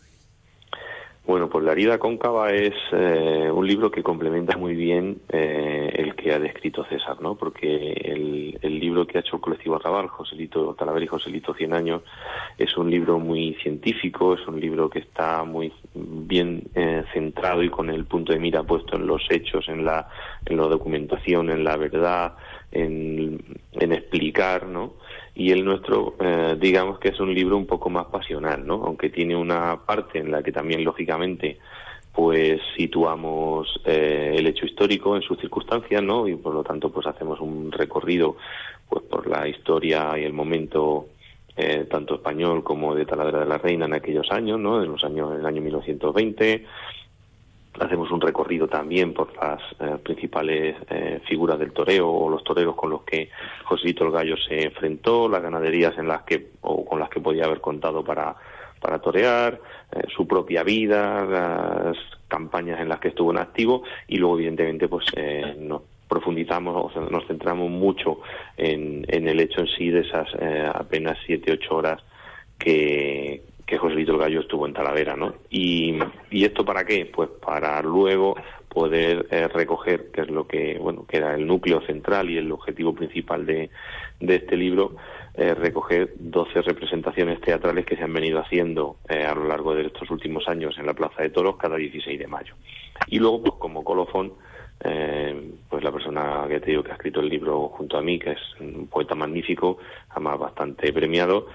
[1.26, 6.14] Bueno, pues La herida cóncava es eh, un libro que complementa muy bien eh, el
[6.14, 7.34] que ha descrito César, ¿no?
[7.34, 11.72] Porque el, el, libro que ha hecho el colectivo Arrabal, Joselito Talaver y Joselito Cien
[11.72, 12.02] años,
[12.58, 17.70] es un libro muy científico, es un libro que está muy bien eh, centrado y
[17.70, 20.06] con el punto de mira puesto en los hechos, en la,
[20.44, 22.34] en la documentación, en la verdad,
[22.70, 24.92] en, en explicar, ¿no?
[25.34, 29.10] Y el nuestro eh, digamos que es un libro un poco más pasional no aunque
[29.10, 31.58] tiene una parte en la que también lógicamente
[32.12, 37.06] pues situamos eh, el hecho histórico en sus circunstancias no y por lo tanto pues
[37.06, 38.36] hacemos un recorrido
[38.88, 41.08] pues por la historia y el momento
[41.56, 45.02] eh, tanto español como de Talavera de la Reina en aquellos años no en los
[45.02, 46.64] años del año 1920
[47.80, 52.76] hacemos un recorrido también por las eh, principales eh, figuras del toreo o los toreros
[52.76, 53.30] con los que
[53.64, 57.44] Josito el Gallo se enfrentó, las ganaderías en las que o con las que podía
[57.44, 58.36] haber contado para
[58.80, 59.58] para torear,
[59.92, 61.96] eh, su propia vida, las
[62.28, 65.06] campañas en las que estuvo en activo y luego evidentemente pues
[65.58, 68.20] nos profundizamos o nos centramos mucho
[68.58, 70.28] en, en el hecho en sí de esas
[70.74, 72.02] apenas siete ocho horas
[72.58, 75.34] que, que José Lito el Gallo estuvo en Talavera, ¿no?
[75.50, 75.98] Y,
[76.30, 77.06] esto para qué?
[77.06, 78.36] Pues para luego
[78.68, 82.50] poder eh, recoger, que es lo que, bueno, que era el núcleo central y el
[82.52, 83.70] objetivo principal de,
[84.20, 84.96] de este libro,
[85.34, 89.86] eh, recoger 12 representaciones teatrales que se han venido haciendo eh, a lo largo de
[89.86, 92.54] estos últimos años en la Plaza de Toros cada 16 de mayo.
[93.06, 94.32] Y luego, pues como colofón,
[95.70, 98.32] pues la persona que te digo que ha escrito el libro junto a mí, que
[98.32, 99.78] es un poeta magnífico,
[100.10, 101.46] además bastante premiado,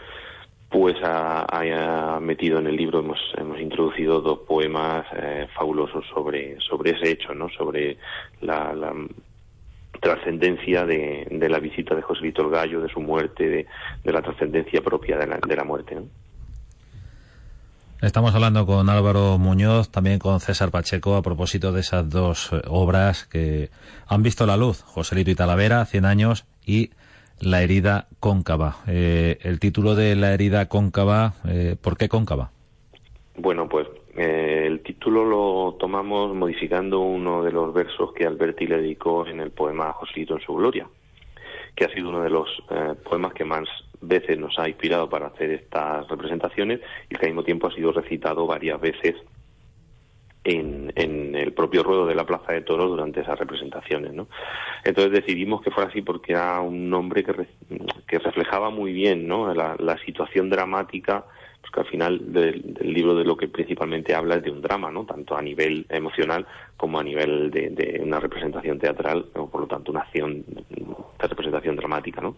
[0.69, 6.91] pues ha, metido en el libro, hemos, hemos introducido dos poemas eh, fabulosos sobre, sobre
[6.91, 7.49] ese hecho, ¿no?
[7.49, 7.97] sobre
[8.41, 8.93] la,
[9.99, 13.65] trascendencia de, de, la visita de José Víctor Gallo, de su muerte, de,
[14.03, 15.97] de la trascendencia propia de la, de la muerte.
[18.01, 22.61] Estamos hablando con Álvaro Muñoz, también con César Pacheco, a propósito de esas dos eh,
[22.67, 23.71] obras que
[24.07, 26.91] han visto la luz, Joselito y Talavera, 100 años, y
[27.41, 28.77] la herida cóncava.
[28.87, 32.51] Eh, el título de la herida cóncava, eh, ¿por qué cóncava?
[33.37, 38.81] Bueno, pues eh, el título lo tomamos modificando uno de los versos que Alberti le
[38.81, 40.87] dedicó en el poema Joselito en su gloria,
[41.75, 42.49] que ha sido uno de los
[43.03, 43.67] poemas que más
[44.01, 46.79] veces nos ha inspirado para hacer estas representaciones
[47.09, 49.15] y que al mismo tiempo ha sido recitado varias veces
[50.43, 54.13] en, en, el propio ruedo de la Plaza de Toros durante esas representaciones.
[54.13, 54.27] ¿no?
[54.83, 57.47] Entonces decidimos que fuera así porque era un nombre que,
[58.07, 59.53] que reflejaba muy bien ¿no?
[59.53, 61.25] la, situación dramática
[61.61, 65.05] porque al final del, libro de lo que principalmente habla es de un drama, ¿no?
[65.05, 69.67] Tanto a nivel emocional como a nivel de, de una representación teatral, o por lo
[69.67, 72.37] tanto una acción de representación dramática, ¿no?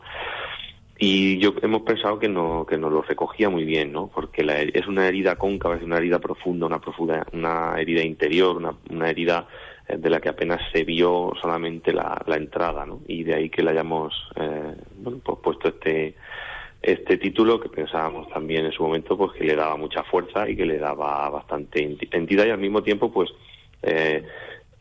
[1.04, 4.62] Y yo hemos pensado que no que nos lo recogía muy bien no porque la,
[4.62, 9.10] es una herida cóncava es una herida profunda una profunda una herida interior una, una
[9.10, 9.48] herida
[9.88, 13.50] eh, de la que apenas se vio solamente la, la entrada no y de ahí
[13.50, 16.14] que le hayamos eh, bueno, pues puesto este
[16.84, 20.56] este título que pensábamos también en su momento pues que le daba mucha fuerza y
[20.56, 23.32] que le daba bastante entidad y al mismo tiempo pues
[23.82, 24.24] eh,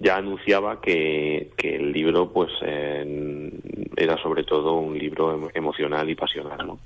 [0.00, 6.66] ya anunciaba que, que el libro pues era sobre todo un libro emocional y pasional,
[6.66, 6.78] ¿no?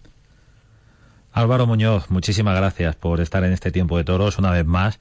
[1.33, 5.01] Álvaro Muñoz, muchísimas gracias por estar en este tiempo de toros una vez más.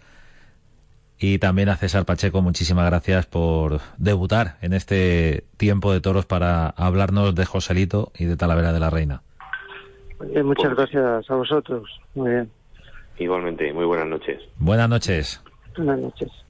[1.20, 6.70] Y también a César Pacheco, muchísimas gracias por debutar en este tiempo de toros para
[6.70, 9.22] hablarnos de Joselito y de Talavera de la Reina.
[10.20, 11.88] muchas pues gracias a vosotros.
[12.16, 12.52] Muy bien.
[13.20, 14.42] Igualmente, muy buenas noches.
[14.58, 15.42] Buenas noches.
[15.78, 16.43] Buenas noches.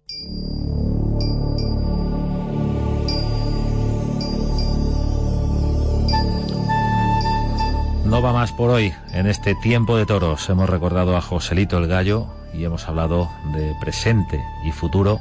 [8.14, 8.94] No va más por hoy.
[9.12, 13.74] En este tiempo de toros hemos recordado a Joselito el Gallo y hemos hablado de
[13.82, 15.20] presente y futuro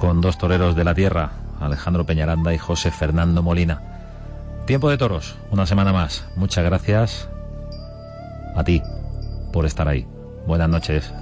[0.00, 3.82] con dos toreros de la tierra, Alejandro Peñaranda y José Fernando Molina.
[4.66, 6.24] Tiempo de toros, una semana más.
[6.34, 7.28] Muchas gracias
[8.54, 8.82] a ti
[9.52, 10.06] por estar ahí.
[10.46, 11.12] Buenas noches.